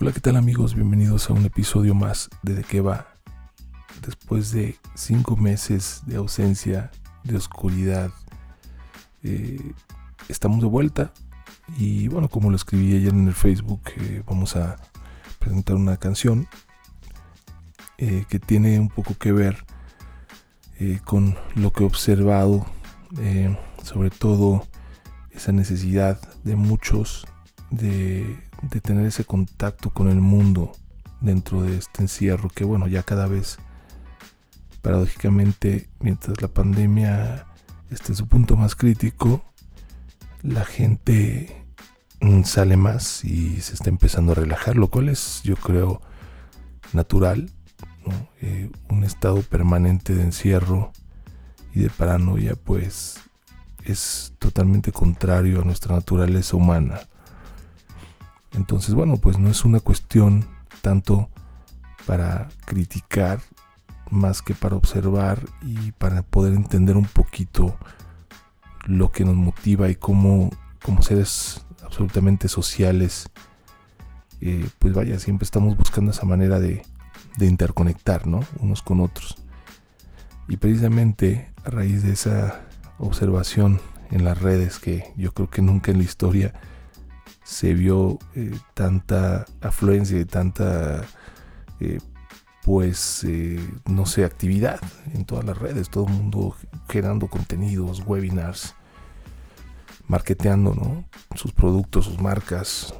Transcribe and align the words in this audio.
Hola, 0.00 0.12
¿qué 0.12 0.20
tal 0.20 0.36
amigos? 0.36 0.76
Bienvenidos 0.76 1.28
a 1.28 1.32
un 1.32 1.44
episodio 1.44 1.92
más 1.92 2.30
de 2.44 2.54
De 2.54 2.62
qué 2.62 2.80
va. 2.80 3.08
Después 4.06 4.52
de 4.52 4.76
cinco 4.94 5.36
meses 5.36 6.02
de 6.06 6.14
ausencia, 6.14 6.92
de 7.24 7.36
oscuridad, 7.36 8.12
eh, 9.24 9.72
estamos 10.28 10.60
de 10.60 10.68
vuelta. 10.68 11.12
Y 11.76 12.06
bueno, 12.06 12.28
como 12.28 12.48
lo 12.48 12.54
escribí 12.54 12.94
ayer 12.94 13.12
en 13.12 13.26
el 13.26 13.34
Facebook, 13.34 13.80
eh, 13.96 14.22
vamos 14.24 14.54
a 14.54 14.76
presentar 15.40 15.74
una 15.74 15.96
canción 15.96 16.46
eh, 17.96 18.24
que 18.28 18.38
tiene 18.38 18.78
un 18.78 18.90
poco 18.90 19.14
que 19.14 19.32
ver 19.32 19.64
con 21.04 21.36
lo 21.56 21.72
que 21.72 21.82
he 21.82 21.86
observado, 21.88 22.64
sobre 23.82 24.10
todo 24.10 24.64
esa 25.32 25.50
necesidad 25.50 26.20
de 26.44 26.54
muchos 26.54 27.26
de 27.70 28.47
de 28.62 28.80
tener 28.80 29.06
ese 29.06 29.24
contacto 29.24 29.90
con 29.90 30.08
el 30.08 30.20
mundo 30.20 30.72
dentro 31.20 31.62
de 31.62 31.76
este 31.76 32.02
encierro 32.02 32.48
que 32.48 32.64
bueno 32.64 32.86
ya 32.86 33.02
cada 33.02 33.26
vez 33.26 33.58
paradójicamente 34.82 35.88
mientras 36.00 36.40
la 36.40 36.48
pandemia 36.48 37.46
esté 37.90 38.12
en 38.12 38.16
su 38.16 38.26
punto 38.26 38.56
más 38.56 38.74
crítico 38.74 39.42
la 40.42 40.64
gente 40.64 41.64
mm, 42.20 42.42
sale 42.44 42.76
más 42.76 43.24
y 43.24 43.60
se 43.60 43.74
está 43.74 43.90
empezando 43.90 44.32
a 44.32 44.36
relajar 44.36 44.76
lo 44.76 44.88
cual 44.88 45.08
es 45.08 45.40
yo 45.42 45.56
creo 45.56 46.00
natural 46.92 47.50
eh, 48.40 48.70
un 48.88 49.04
estado 49.04 49.42
permanente 49.42 50.14
de 50.14 50.22
encierro 50.22 50.92
y 51.74 51.80
de 51.80 51.90
paranoia 51.90 52.54
pues 52.54 53.20
es 53.84 54.32
totalmente 54.38 54.92
contrario 54.92 55.60
a 55.60 55.64
nuestra 55.64 55.94
naturaleza 55.94 56.56
humana 56.56 57.00
entonces, 58.58 58.92
bueno, 58.94 59.18
pues 59.18 59.38
no 59.38 59.48
es 59.48 59.64
una 59.64 59.78
cuestión 59.78 60.44
tanto 60.82 61.28
para 62.06 62.48
criticar 62.64 63.38
más 64.10 64.42
que 64.42 64.52
para 64.52 64.74
observar 64.74 65.38
y 65.62 65.92
para 65.92 66.22
poder 66.22 66.54
entender 66.54 66.96
un 66.96 67.04
poquito 67.04 67.78
lo 68.84 69.12
que 69.12 69.24
nos 69.24 69.36
motiva 69.36 69.88
y 69.88 69.94
cómo 69.94 70.50
como 70.82 71.02
seres 71.02 71.64
absolutamente 71.84 72.48
sociales, 72.48 73.30
eh, 74.40 74.68
pues 74.80 74.92
vaya, 74.92 75.20
siempre 75.20 75.44
estamos 75.44 75.76
buscando 75.76 76.10
esa 76.10 76.26
manera 76.26 76.58
de, 76.58 76.82
de 77.36 77.46
interconectar, 77.46 78.26
¿no? 78.26 78.40
Unos 78.58 78.82
con 78.82 79.00
otros. 79.00 79.36
Y 80.48 80.56
precisamente 80.56 81.52
a 81.64 81.70
raíz 81.70 82.02
de 82.02 82.12
esa 82.12 82.62
observación 82.98 83.80
en 84.10 84.24
las 84.24 84.40
redes 84.40 84.80
que 84.80 85.12
yo 85.16 85.32
creo 85.32 85.48
que 85.48 85.62
nunca 85.62 85.92
en 85.92 85.98
la 85.98 86.04
historia 86.04 86.54
se 87.48 87.72
vio 87.72 88.18
eh, 88.34 88.54
tanta 88.74 89.46
afluencia 89.62 90.20
y 90.20 90.26
tanta, 90.26 91.02
eh, 91.80 91.98
pues, 92.62 93.24
eh, 93.24 93.58
no 93.86 94.04
sé, 94.04 94.26
actividad 94.26 94.78
en 95.14 95.24
todas 95.24 95.46
las 95.46 95.56
redes, 95.56 95.88
todo 95.88 96.06
el 96.08 96.12
mundo 96.12 96.54
generando 96.90 97.26
contenidos, 97.28 98.02
webinars, 98.06 98.74
marketeando 100.08 100.74
¿no? 100.74 101.08
sus 101.36 101.52
productos, 101.52 102.04
sus 102.04 102.20
marcas, 102.20 102.94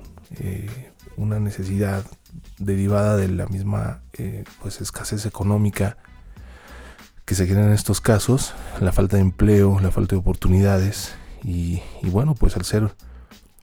una 1.16 1.40
necesidad 1.40 2.04
derivada 2.58 3.16
de 3.16 3.28
la 3.28 3.46
misma 3.48 4.00
pues, 4.62 4.80
escasez 4.80 5.26
económica 5.26 5.98
que 7.26 7.34
se 7.34 7.46
genera 7.46 7.66
en 7.66 7.72
estos 7.74 8.00
casos, 8.00 8.54
la 8.80 8.92
falta 8.92 9.16
de 9.16 9.22
empleo, 9.22 9.78
la 9.80 9.90
falta 9.90 10.16
de 10.16 10.20
oportunidades 10.20 11.14
y, 11.44 11.82
y 12.02 12.08
bueno, 12.08 12.34
pues 12.34 12.56
al 12.56 12.64
ser 12.64 12.94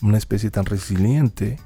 una 0.02 0.18
especie 0.18 0.52
tan 0.52 0.66
resiliente, 0.66 1.58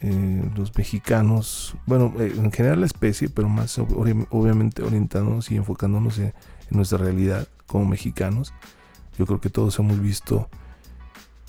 eh, 0.00 0.50
los 0.54 0.76
mexicanos, 0.76 1.76
bueno, 1.86 2.12
eh, 2.18 2.32
en 2.36 2.52
general 2.52 2.80
la 2.80 2.86
especie, 2.86 3.28
pero 3.30 3.48
más 3.48 3.78
obviamente 3.78 4.82
orientándonos 4.82 5.50
y 5.50 5.56
enfocándonos 5.56 6.18
en, 6.18 6.34
nuestra 6.70 6.98
realidad 6.98 7.46
como 7.66 7.86
mexicanos, 7.86 8.52
yo 9.16 9.26
creo 9.26 9.40
que 9.40 9.48
todos 9.48 9.78
hemos 9.78 10.00
visto 10.00 10.48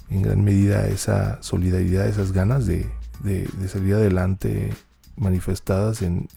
en 0.09 0.21
gran 0.21 0.43
medida 0.43 0.87
esa 0.87 1.41
solidaridad, 1.41 2.07
esas 2.07 2.31
ganas 2.31 2.65
de, 2.65 2.89
salir 3.67 3.95
adelante 3.95 4.71
manifestadas 5.15 6.01
en, 6.01 6.27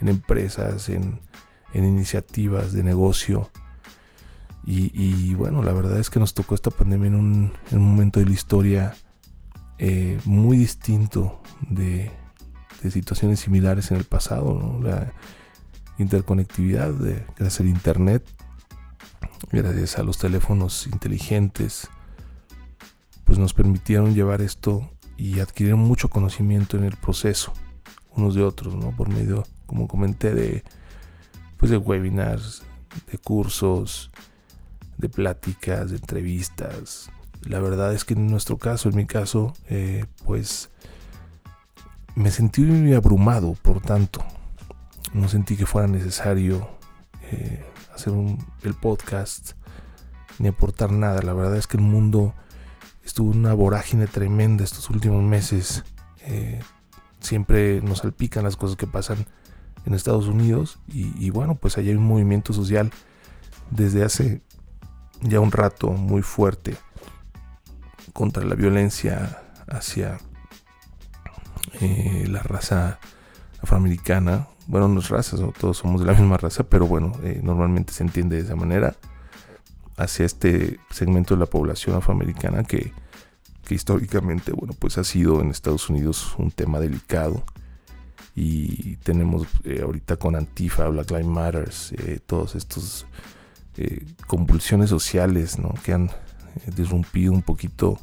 empresas, 0.00 0.88
en, 0.88 1.20
iniciativas 1.74 2.72
de 2.72 2.82
negocio. 2.82 3.50
Y, 4.64 5.34
bueno, 5.34 5.62
la 5.62 5.72
verdad 5.72 5.98
es 5.98 6.10
que 6.10 6.18
nos 6.18 6.34
tocó 6.34 6.54
esta 6.54 6.70
pandemia 6.70 7.08
en 7.08 7.52
en 7.70 7.78
un 7.78 7.90
momento 7.90 8.20
de 8.20 8.26
la 8.26 8.32
historia 8.32 8.94
eh, 9.78 10.18
muy 10.24 10.56
distinto 10.56 11.40
de, 11.60 12.10
situaciones 12.90 13.40
similares 13.40 13.90
en 13.90 13.98
el 13.98 14.04
pasado. 14.04 14.80
La 14.82 15.12
interconectividad 15.98 16.92
de, 16.92 17.24
gracias 17.36 17.60
al 17.60 17.68
Internet, 17.68 18.24
gracias 19.50 19.98
a 19.98 20.02
los 20.02 20.18
teléfonos 20.18 20.86
inteligentes, 20.86 21.88
pues 23.24 23.38
nos 23.38 23.54
permitieron 23.54 24.14
llevar 24.14 24.40
esto 24.40 24.90
y 25.16 25.40
adquirir 25.40 25.76
mucho 25.76 26.08
conocimiento 26.08 26.76
en 26.76 26.84
el 26.84 26.96
proceso, 26.96 27.52
unos 28.14 28.34
de 28.34 28.42
otros, 28.42 28.74
¿no? 28.74 28.94
Por 28.96 29.08
medio, 29.08 29.44
como 29.66 29.88
comenté, 29.88 30.34
de, 30.34 30.64
pues 31.56 31.70
de 31.70 31.76
webinars, 31.76 32.62
de 33.10 33.18
cursos, 33.18 34.10
de 34.96 35.08
pláticas, 35.08 35.90
de 35.90 35.96
entrevistas, 35.96 37.10
la 37.44 37.60
verdad 37.60 37.94
es 37.94 38.04
que 38.04 38.14
en 38.14 38.26
nuestro 38.30 38.58
caso, 38.58 38.88
en 38.88 38.96
mi 38.96 39.06
caso, 39.06 39.54
eh, 39.68 40.04
pues 40.24 40.70
me 42.14 42.30
sentí 42.30 42.92
abrumado, 42.94 43.54
por 43.62 43.80
tanto, 43.80 44.24
no 45.12 45.28
sentí 45.28 45.56
que 45.56 45.66
fuera 45.66 45.86
necesario 45.88 46.68
eh, 47.30 47.64
hacer 47.94 48.12
el 48.62 48.74
podcast 48.74 49.52
ni 50.38 50.48
aportar 50.48 50.90
nada. 50.92 51.22
La 51.22 51.32
verdad 51.32 51.56
es 51.56 51.66
que 51.66 51.76
el 51.76 51.82
mundo 51.82 52.34
estuvo 53.04 53.32
en 53.32 53.38
una 53.38 53.54
vorágine 53.54 54.06
tremenda 54.06 54.64
estos 54.64 54.90
últimos 54.90 55.22
meses. 55.22 55.84
Eh, 56.22 56.60
siempre 57.20 57.80
nos 57.82 57.98
salpican 57.98 58.44
las 58.44 58.56
cosas 58.56 58.76
que 58.76 58.86
pasan 58.86 59.26
en 59.86 59.94
Estados 59.94 60.26
Unidos 60.26 60.78
y, 60.88 61.12
y 61.24 61.30
bueno, 61.30 61.54
pues 61.54 61.78
allá 61.78 61.90
hay 61.90 61.96
un 61.96 62.06
movimiento 62.06 62.52
social 62.52 62.90
desde 63.70 64.04
hace 64.04 64.42
ya 65.20 65.40
un 65.40 65.52
rato 65.52 65.90
muy 65.90 66.22
fuerte 66.22 66.76
contra 68.18 68.44
la 68.44 68.56
violencia 68.56 69.44
hacia 69.68 70.18
eh, 71.80 72.26
la 72.28 72.42
raza 72.42 72.98
afroamericana. 73.62 74.48
Bueno, 74.66 74.88
no 74.88 74.98
es 74.98 75.34
todos 75.60 75.76
somos 75.76 76.00
de 76.00 76.06
la 76.08 76.14
misma 76.18 76.36
raza, 76.36 76.64
pero 76.64 76.88
bueno, 76.88 77.12
eh, 77.22 77.38
normalmente 77.44 77.92
se 77.92 78.02
entiende 78.02 78.34
de 78.34 78.42
esa 78.42 78.56
manera 78.56 78.96
hacia 79.96 80.26
este 80.26 80.80
segmento 80.90 81.34
de 81.36 81.38
la 81.38 81.46
población 81.46 81.94
afroamericana 81.94 82.64
que, 82.64 82.92
históricamente, 83.70 84.50
bueno, 84.50 84.74
pues 84.76 84.98
ha 84.98 85.04
sido 85.04 85.40
en 85.40 85.50
Estados 85.50 85.88
Unidos 85.88 86.34
un 86.38 86.50
tema 86.50 86.80
delicado. 86.80 87.44
Y 88.34 88.96
tenemos 88.96 89.46
eh, 89.62 89.82
ahorita 89.84 90.16
con 90.16 90.34
Antifa, 90.34 90.88
Black 90.88 91.12
Lives 91.12 91.26
Matter, 91.26 91.70
todos 92.26 92.56
estos 92.56 93.06
convulsiones 94.26 94.90
sociales 94.90 95.56
¿no? 95.60 95.72
que 95.84 95.92
han 95.92 96.10
disrumpido 96.74 97.32
un 97.32 97.42
poquito 97.42 98.00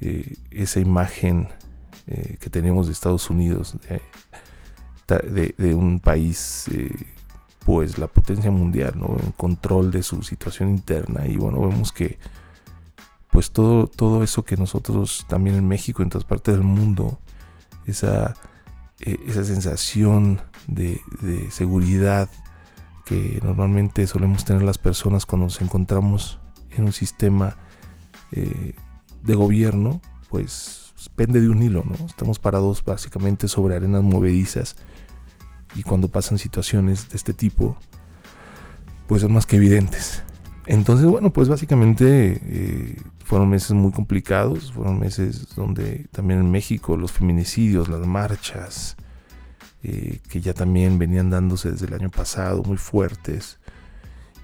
eh, 0.00 0.36
esa 0.50 0.80
imagen 0.80 1.48
eh, 2.06 2.36
que 2.40 2.50
tenemos 2.50 2.86
de 2.86 2.92
Estados 2.92 3.28
Unidos, 3.30 3.76
de, 5.08 5.74
un 5.74 6.00
país, 6.00 6.66
eh, 6.72 6.94
pues 7.64 7.98
la 7.98 8.06
potencia 8.06 8.50
mundial, 8.50 8.94
¿no? 8.96 9.16
En 9.22 9.32
control 9.32 9.90
de 9.90 10.02
su 10.02 10.22
situación 10.22 10.70
interna. 10.70 11.26
Y 11.26 11.36
bueno, 11.36 11.60
vemos 11.60 11.92
que 11.92 12.18
pues 13.30 13.50
todo, 13.50 13.88
todo 13.88 14.22
eso 14.22 14.44
que 14.44 14.56
nosotros 14.56 15.26
también 15.28 15.56
en 15.56 15.66
México, 15.66 16.02
en 16.02 16.10
todas 16.10 16.24
partes 16.24 16.54
del 16.54 16.64
mundo, 16.64 17.18
esa, 17.86 18.34
esa 19.00 19.44
sensación 19.44 20.40
de, 20.66 21.00
seguridad 21.50 22.28
que 23.04 23.40
normalmente 23.42 24.06
solemos 24.06 24.44
tener 24.44 24.62
las 24.62 24.78
personas 24.78 25.26
cuando 25.26 25.46
nos 25.46 25.60
encontramos 25.60 26.38
en 26.70 26.84
un 26.84 26.92
sistema 26.92 27.56
de 29.22 29.34
gobierno, 29.34 30.00
pues 30.28 30.88
pende 31.14 31.40
de 31.40 31.48
un 31.48 31.62
hilo, 31.62 31.84
¿no? 31.84 32.06
Estamos 32.06 32.38
parados 32.38 32.84
básicamente 32.84 33.48
sobre 33.48 33.76
arenas 33.76 34.02
movedizas 34.02 34.76
y 35.74 35.82
cuando 35.82 36.08
pasan 36.08 36.38
situaciones 36.38 37.08
de 37.08 37.16
este 37.16 37.34
tipo, 37.34 37.76
pues 39.06 39.22
son 39.22 39.32
más 39.32 39.46
que 39.46 39.56
evidentes. 39.56 40.22
Entonces, 40.66 41.06
bueno, 41.06 41.32
pues 41.32 41.48
básicamente 41.48 42.40
eh, 42.42 43.02
fueron 43.24 43.48
meses 43.48 43.72
muy 43.72 43.92
complicados, 43.92 44.72
fueron 44.72 44.98
meses 44.98 45.54
donde 45.54 46.06
también 46.12 46.40
en 46.40 46.50
México 46.50 46.96
los 46.96 47.12
feminicidios, 47.12 47.88
las 47.88 48.06
marchas, 48.06 48.96
eh, 49.82 50.20
que 50.28 50.40
ya 50.40 50.52
también 50.52 50.98
venían 50.98 51.30
dándose 51.30 51.70
desde 51.70 51.86
el 51.86 51.94
año 51.94 52.10
pasado, 52.10 52.62
muy 52.64 52.76
fuertes, 52.76 53.58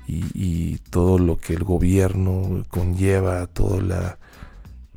y, 0.07 0.25
y 0.35 0.79
todo 0.91 1.19
lo 1.19 1.37
que 1.37 1.55
el 1.55 1.65
gobierno 1.65 2.65
conlleva, 2.69 3.47
toda 3.47 3.81
la 3.83 4.19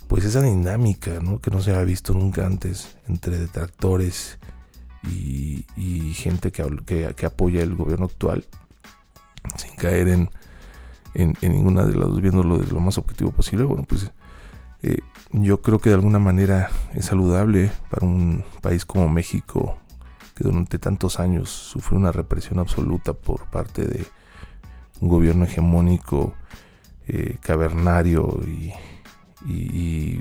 pues 0.07 0.25
esa 0.25 0.41
dinámica 0.41 1.19
¿no? 1.21 1.39
que 1.39 1.51
no 1.51 1.61
se 1.61 1.71
había 1.71 1.83
visto 1.83 2.13
nunca 2.13 2.45
antes 2.45 2.97
entre 3.07 3.37
detractores 3.37 4.39
y, 5.03 5.65
gente 6.15 6.51
que, 6.51 7.13
que, 7.15 7.25
apoya 7.25 7.61
el 7.61 7.75
gobierno 7.75 8.05
actual 8.05 8.45
sin 9.55 9.75
caer 9.75 10.07
en, 10.09 10.29
en, 11.13 11.35
ninguna 11.41 11.85
de 11.85 11.95
las 11.95 12.09
dos, 12.09 12.21
viéndolo 12.21 12.57
de 12.57 12.67
lo 12.71 12.79
más 12.79 12.97
objetivo 12.97 13.31
posible, 13.31 13.63
bueno, 13.65 13.85
pues 13.87 14.11
eh, 14.81 14.99
yo 15.31 15.61
creo 15.61 15.79
que 15.79 15.89
de 15.89 15.95
alguna 15.95 16.19
manera 16.19 16.69
es 16.93 17.05
saludable 17.05 17.71
para 17.89 18.05
un 18.05 18.43
país 18.61 18.85
como 18.85 19.07
México, 19.07 19.77
que 20.35 20.43
durante 20.43 20.77
tantos 20.79 21.19
años 21.19 21.49
sufrió 21.49 21.97
una 21.97 22.11
represión 22.11 22.59
absoluta 22.59 23.13
por 23.13 23.45
parte 23.45 23.85
de 23.85 24.05
un 24.99 25.09
gobierno 25.09 25.45
hegemónico, 25.45 26.33
eh, 27.07 27.37
cavernario 27.41 28.39
y, 28.45 28.73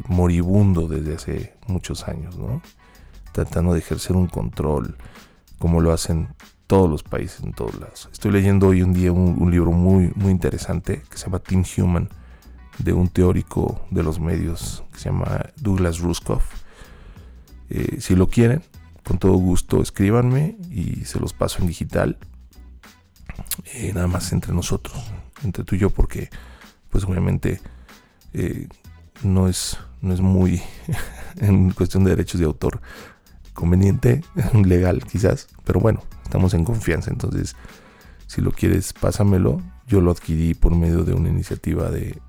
moribundo 0.09 0.89
desde 0.89 1.15
hace 1.15 1.55
muchos 1.67 2.07
años, 2.09 2.37
¿no? 2.39 2.61
Tratando 3.33 3.73
de 3.73 3.79
ejercer 3.81 4.17
un 4.17 4.27
control 4.27 4.97
como 5.59 5.81
lo 5.81 5.93
hacen 5.93 6.29
todos 6.67 6.91
los 6.91 7.03
países 7.03 7.43
en 7.43 7.53
todos 7.53 7.79
lados. 7.79 8.09
Estoy 8.13 8.33
leyendo 8.33 8.69
hoy 8.69 8.83
un 8.83 8.93
día 8.93 9.13
un, 9.13 9.51
libro 9.51 9.73
muy, 9.73 10.13
muy 10.17 10.33
interesante 10.33 11.03
que 11.09 11.17
se 11.17 11.27
llama 11.27 11.39
Team 11.39 11.65
Human 11.77 12.09
de 12.79 12.93
un 12.93 13.09
teórico 13.09 13.87
de 13.91 14.03
los 14.03 14.21
medios 14.21 14.85
que 14.93 14.99
se 14.99 15.05
llama 15.11 15.47
Douglas 15.57 16.01
Ruskoff. 16.01 16.45
Eh, 17.71 18.01
si 18.01 18.15
lo 18.15 18.29
quieren, 18.29 18.63
con 19.05 19.19
todo 19.19 19.35
gusto 19.35 19.81
escríbanme 19.81 20.57
y 20.71 21.05
se 21.05 21.21
los 21.21 21.33
paso 21.33 21.61
en 21.61 21.69
digital. 21.69 22.19
Eh, 23.73 23.93
nada 23.95 24.09
más 24.09 24.33
entre 24.33 24.53
nosotros, 24.53 24.97
entre 25.45 25.65
tú 25.65 25.77
y 25.77 25.79
yo, 25.79 25.91
porque 25.91 26.31
pues 26.91 27.05
obviamente 27.05 27.61
eh, 28.33 28.69
no, 29.23 29.49
es, 29.49 29.79
no 30.03 30.15
es 30.15 30.21
muy 30.21 30.63
en 31.41 31.71
cuestión 31.71 32.05
de 32.05 32.11
derechos 32.11 32.41
de 32.41 32.47
autor 32.47 32.81
conveniente, 33.55 34.23
legal 34.65 35.05
quizás, 35.05 35.49
pero 35.65 35.81
bueno, 35.81 36.03
estamos 36.25 36.55
en 36.55 36.65
confianza, 36.65 37.11
entonces 37.11 37.57
si 38.27 38.41
lo 38.41 38.53
quieres 38.53 38.93
pásamelo. 38.93 39.63
Yo 39.87 40.01
lo 40.01 40.11
adquirí 40.11 40.55
por 40.55 40.75
medio 40.75 41.05
de 41.05 41.15
una 41.15 41.29
iniciativa 41.29 41.91
de, 41.91 42.21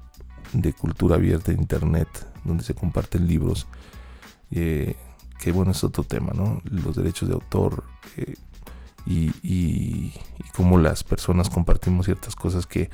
cultura 0.79 1.15
abierta 1.15 1.51
de 1.51 1.57
internet, 1.57 2.07
donde 2.43 2.63
se 2.63 2.75
comparten 2.75 3.27
libros. 3.27 3.67
Eh, 4.51 4.95
que 5.39 5.51
bueno, 5.51 5.71
es 5.71 5.83
otro 5.83 6.03
tema, 6.03 6.31
¿no? 6.33 6.61
Los 6.65 6.95
derechos 6.95 7.27
de 7.27 7.35
autor 7.35 7.83
eh, 8.15 8.35
y, 9.05 9.31
y, 9.43 10.13
cómo 10.55 10.77
las 10.77 11.03
personas 11.03 11.49
compartimos 11.49 12.05
ciertas 12.05 12.35
cosas 12.35 12.65
que 12.65 12.89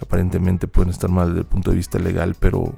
aparentemente 0.00 0.68
pueden 0.68 0.90
estar 0.90 1.10
mal 1.10 1.28
desde 1.28 1.40
el 1.40 1.46
punto 1.46 1.70
de 1.70 1.76
vista 1.76 1.98
legal, 1.98 2.36
pero 2.38 2.74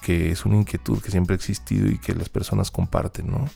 que 0.00 0.30
es 0.30 0.44
una 0.44 0.56
inquietud 0.56 1.00
que 1.00 1.10
siempre 1.10 1.34
ha 1.34 1.36
existido 1.36 1.88
y 1.88 1.98
que 1.98 2.14
las 2.14 2.28
personas 2.28 2.70
comparten, 2.70 3.30
¿no? 3.30 3.48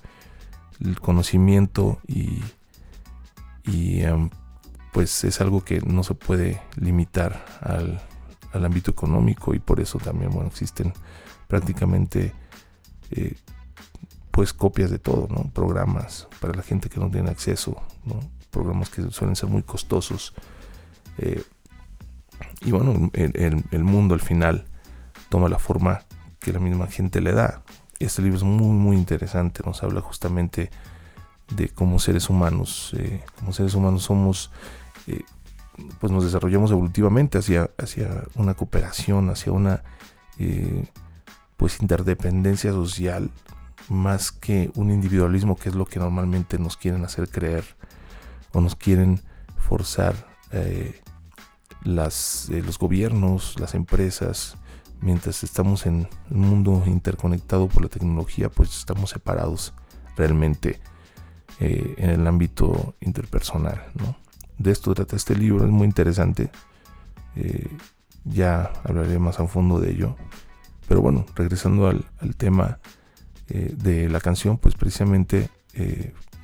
El 0.81 0.98
conocimiento 1.00 2.00
y, 2.06 2.42
y 3.64 4.00
em, 4.02 4.31
pues 4.92 5.25
es 5.25 5.40
algo 5.40 5.64
que 5.64 5.81
no 5.81 6.02
se 6.02 6.14
puede 6.14 6.60
limitar 6.76 7.44
al, 7.60 8.02
ámbito 8.52 8.90
económico 8.90 9.54
y 9.54 9.60
por 9.60 9.78
eso 9.78 9.98
también 9.98 10.32
bueno 10.32 10.48
existen 10.48 10.92
prácticamente 11.46 12.32
eh, 13.12 13.37
pues 14.32 14.52
copias 14.52 14.90
de 14.90 14.98
todo 14.98 15.28
no 15.31 15.48
programas 15.52 16.26
para 16.40 16.54
la 16.54 16.62
gente 16.62 16.88
que 16.88 16.98
no 16.98 17.08
tiene 17.10 17.31
acceso 17.31 17.81
¿no? 18.04 18.19
programas 18.50 18.90
que 18.90 19.08
suelen 19.12 19.37
ser 19.37 19.48
muy 19.48 19.62
costosos 19.62 20.34
eh, 21.19 21.44
y 22.62 22.72
bueno 22.72 23.10
el, 23.12 23.64
el, 23.70 23.84
mundo 23.84 24.14
al 24.14 24.20
final 24.20 24.64
toma 25.28 25.48
la 25.48 25.60
forma 25.60 26.00
que 26.40 26.52
la 26.52 26.58
misma 26.58 26.87
gente 26.87 27.20
le 27.20 27.32
da. 27.32 27.62
Este 27.98 28.22
libro 28.22 28.38
es 28.38 28.44
muy 28.44 28.76
muy 28.76 28.96
interesante. 28.96 29.62
Nos 29.64 29.82
habla 29.82 30.00
justamente 30.00 30.70
de 31.50 31.69
cómo 31.69 31.98
seres 31.98 32.31
humanos, 32.31 32.94
eh, 32.96 33.22
como 33.38 33.52
seres 33.52 33.75
humanos 33.75 34.04
somos, 34.04 34.50
eh, 35.06 35.22
pues 35.98 36.12
nos 36.12 36.25
desarrollamos 36.25 36.70
evolutivamente 36.70 37.38
hacia, 37.38 37.70
hacia 37.78 38.25
una 38.34 38.54
cooperación, 38.54 39.31
hacia 39.31 39.52
una 39.52 39.82
eh, 40.38 40.87
pues 41.56 41.81
interdependencia 41.81 42.72
social, 42.72 43.31
más 43.88 44.32
que 44.32 44.70
un 44.75 44.90
individualismo 44.90 45.56
que 45.56 45.69
es 45.69 45.75
lo 45.75 45.84
que 45.84 45.98
normalmente 45.98 46.58
nos 46.58 46.76
quieren 46.76 47.04
hacer 47.04 47.28
creer 47.28 47.64
o 48.52 48.60
nos 48.60 48.76
quieren 48.76 49.20
forzar 49.58 50.14
las, 51.82 52.48
los 52.50 52.78
gobiernos, 52.78 53.58
las 53.58 53.75
empresas, 53.75 54.56
mientras 55.00 55.43
estamos 55.43 55.87
en 55.87 56.08
un 56.31 56.41
mundo 56.41 56.82
interconectado 56.87 57.69
por 57.69 57.82
la 57.82 57.88
tecnología, 57.88 58.49
pues 58.49 58.76
estamos 58.79 59.11
separados 59.11 59.73
realmente 60.17 60.81
eh, 61.58 61.94
en 61.99 62.11
el 62.11 62.26
ámbito 62.26 62.94
interpersonal. 63.00 63.82
¿no? 63.94 64.17
De 64.58 64.70
esto 64.70 64.94
trata 64.94 65.17
este 65.17 65.35
libro, 65.35 65.64
es 65.64 65.70
muy 65.70 65.87
interesante. 65.87 66.50
Eh, 67.37 67.69
ya 68.25 68.73
hablaré 68.85 69.19
más 69.19 69.41
a 69.41 69.47
fondo 69.47 69.81
de 69.81 69.93
ello. 69.93 70.17
Pero 70.88 71.00
bueno, 71.00 71.25
regresando 71.35 71.87
al, 71.87 72.05
tema 72.37 72.81
eh, 73.49 73.73
de 73.76 74.08
la 74.08 74.20
canción, 74.20 74.58
pues 74.58 74.75
precisamente 74.75 75.50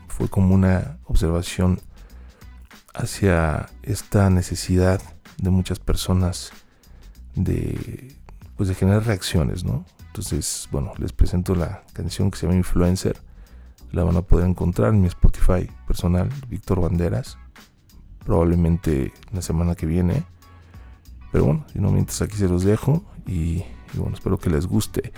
fue 0.07 0.29
como 0.29 0.55
una 0.55 0.99
observación 1.05 1.81
hacia 2.95 3.67
esta 3.83 4.31
necesidad 4.31 5.03
de 5.37 5.51
muchas 5.51 5.79
personas 5.79 6.53
de, 7.35 8.17
pues 8.57 8.69
de 8.69 8.75
generar 8.75 9.05
reacciones, 9.05 9.65
¿no? 9.65 9.85
Entonces, 10.07 10.69
bueno, 10.73 10.93
les 10.99 11.13
presento 11.13 11.55
la 11.55 11.83
canción 11.93 12.31
que 12.31 12.39
se 12.39 12.47
llama 12.47 12.57
Influencer 12.57 13.17
la 13.93 14.05
van 14.05 14.17
a 14.17 14.23
poder 14.23 14.49
encontrar 14.49 14.93
en 14.93 15.01
mi 15.01 15.09
Spotify 15.09 15.71
personal, 15.87 16.29
Víctor 16.49 16.81
Banderas. 16.81 17.39
Probablemente 18.25 19.13
la 19.33 19.43
semana 19.43 19.75
que 19.75 19.87
viene. 19.87 20.25
Pero 21.33 21.47
bueno, 21.47 21.65
si 21.73 21.79
no 21.79 21.91
mientras 21.91 22.21
aquí 22.23 22.37
se 22.37 22.49
los 22.49 22.65
dejo. 22.65 23.05
Y, 23.27 23.65
bueno, 23.95 24.15
espero 24.15 24.39
que 24.39 24.51
les 24.51 24.67
guste. 24.67 25.13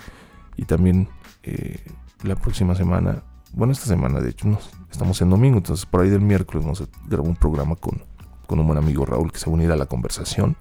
Y 0.55 0.65
también 0.65 1.09
eh, 1.43 1.83
la 2.23 2.35
próxima 2.35 2.75
semana, 2.75 3.23
bueno, 3.53 3.73
esta 3.73 3.85
semana 3.85 4.19
de 4.19 4.29
hecho, 4.29 4.57
estamos 4.91 5.21
en 5.21 5.29
domingo, 5.29 5.57
entonces 5.57 5.85
por 5.85 6.01
ahí 6.01 6.09
del 6.09 6.21
miércoles 6.21 6.63
vamos 6.63 6.81
a 6.81 6.85
grabar 7.07 7.29
un 7.29 7.35
programa 7.35 7.75
con, 7.75 8.01
con 8.45 8.59
un 8.59 8.67
buen 8.67 8.77
amigo 8.77 9.05
Raúl 9.05 9.31
que 9.31 9.39
se 9.39 9.45
va 9.45 9.53
a 9.53 9.55
unir 9.55 9.71
a 9.71 9.77
la 9.77 9.85
conversación. 9.85 10.57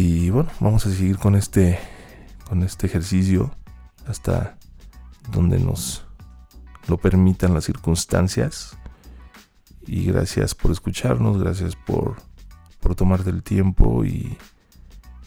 Y 0.00 0.30
bueno, 0.30 0.48
vamos 0.60 0.86
a 0.86 0.90
seguir 0.90 1.18
con 1.18 1.34
este, 1.34 1.76
con 2.48 2.62
este 2.62 2.86
ejercicio 2.86 3.50
hasta 4.06 4.56
donde 5.32 5.58
nos 5.58 6.06
lo 6.86 6.98
permitan 6.98 7.52
las 7.52 7.64
circunstancias. 7.64 8.78
Y 9.88 10.04
gracias 10.04 10.54
por 10.54 10.70
escucharnos, 10.70 11.42
gracias 11.42 11.74
por, 11.74 12.14
por 12.78 12.94
tomarte 12.94 13.30
el 13.30 13.42
tiempo 13.42 14.04
y, 14.04 14.38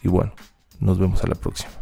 y 0.03 0.07
bueno, 0.07 0.31
nos 0.79 0.97
vemos 0.97 1.21
a 1.21 1.27
la 1.27 1.35
próxima. 1.35 1.80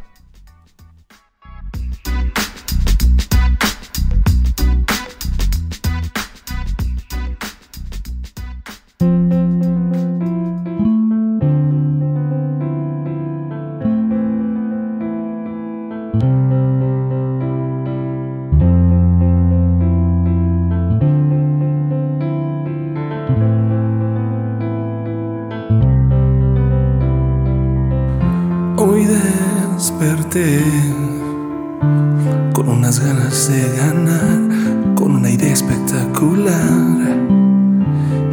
Con 32.53 32.67
unas 32.67 32.99
ganas 32.99 33.49
de 33.49 33.77
ganar, 33.77 34.95
con 34.95 35.15
una 35.15 35.29
idea 35.29 35.53
espectacular. 35.53 37.15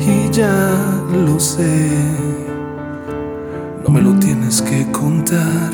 Y 0.00 0.28
ya 0.32 0.74
lo 1.24 1.38
sé, 1.38 1.88
no 3.84 3.90
me 3.90 4.02
lo 4.02 4.18
tienes 4.18 4.60
que 4.60 4.90
contar, 4.90 5.70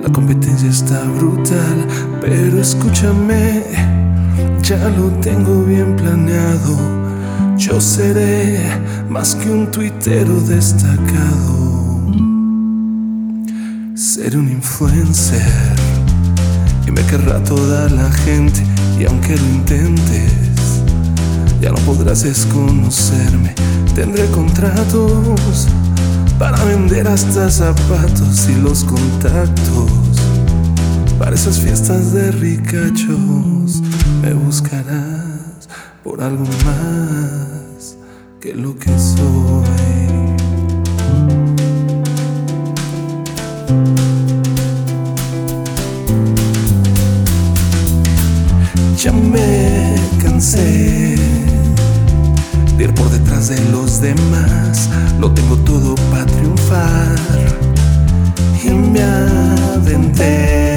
la 0.00 0.12
competencia 0.12 0.70
está 0.70 1.02
brutal, 1.18 1.86
pero 2.20 2.60
escúchame, 2.60 3.64
ya 4.62 4.88
lo 4.90 5.08
tengo 5.20 5.64
bien 5.64 5.96
planeado. 5.96 6.76
Yo 7.56 7.80
seré 7.80 8.60
más 9.08 9.34
que 9.34 9.50
un 9.50 9.72
tuitero 9.72 10.40
destacado. 10.42 11.45
Seré 13.96 14.36
un 14.36 14.50
influencer. 14.50 15.74
Y 16.86 16.90
me 16.90 17.00
querrá 17.06 17.42
toda 17.42 17.88
la 17.88 18.12
gente 18.12 18.62
y 19.00 19.06
aunque 19.06 19.34
lo 19.34 19.46
intentes 19.46 20.82
ya 21.62 21.70
no 21.70 21.78
podrás 21.78 22.22
desconocerme. 22.22 23.54
Tendré 23.94 24.26
contratos 24.26 25.66
para 26.38 26.62
vender 26.64 27.08
hasta 27.08 27.48
zapatos 27.48 28.46
y 28.50 28.60
los 28.60 28.84
contactos 28.84 29.90
Para 31.18 31.34
esas 31.34 31.58
fiestas 31.58 32.12
de 32.12 32.32
ricachos. 32.32 33.80
Me 34.20 34.34
buscarás 34.34 35.70
por 36.04 36.22
algo 36.22 36.44
más 36.66 37.96
que 38.42 38.54
lo 38.54 38.76
que 38.76 38.90
soy. 38.98 40.25
Ya 48.96 49.12
me 49.12 49.94
cansé 50.22 51.16
de 52.76 52.84
ir 52.84 52.94
por 52.94 53.08
detrás 53.10 53.48
de 53.48 53.58
los 53.70 54.00
demás. 54.00 54.88
Lo 55.20 55.30
tengo 55.32 55.56
todo 55.58 55.94
para 56.10 56.26
triunfar 56.26 57.16
y 58.64 58.70
me 58.70 59.02
aventé. 59.74 60.76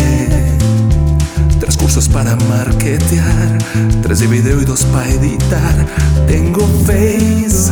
Tres 1.60 1.78
cursos 1.78 2.08
para 2.08 2.36
marketear, 2.36 3.58
tres 4.02 4.20
de 4.20 4.28
video 4.28 4.62
y 4.62 4.66
dos 4.66 4.84
para 4.86 5.10
editar. 5.10 5.86
Tengo 6.28 6.68
Face 6.86 7.72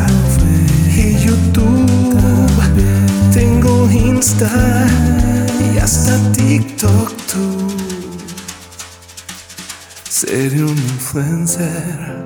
y 0.95 1.17
YouTube, 1.25 1.86
Insta 3.91 4.49
y 5.73 5.77
hasta 5.77 6.17
TikTok 6.31 7.11
tú. 7.31 7.67
Seré 10.09 10.63
un 10.63 10.77
influencer 10.77 12.25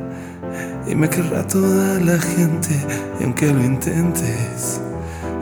y 0.87 0.95
me 0.95 1.09
querrá 1.09 1.45
toda 1.45 1.99
la 1.99 2.17
gente, 2.19 2.75
y 3.19 3.23
aunque 3.23 3.53
lo 3.53 3.63
intentes, 3.63 4.81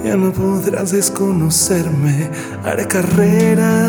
ya 0.04 0.16
no 0.16 0.32
podrás 0.32 0.92
desconocerme. 0.92 2.30
Haré 2.64 2.88
carrera 2.88 3.88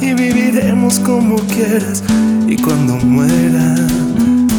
y 0.00 0.14
viviremos 0.14 0.98
como 1.00 1.36
quieras. 1.46 2.02
Y 2.46 2.56
cuando 2.56 2.96
muera, 2.96 3.74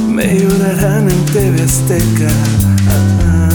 me 0.09 0.39
llorarán 0.39 1.09
en 1.09 1.25
TV 1.25 1.61
Azteca. 1.61 2.29
Ah, 2.87 3.25
ah. 3.25 3.48